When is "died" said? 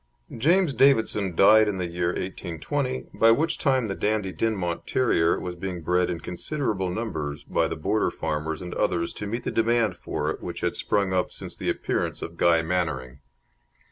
1.35-1.67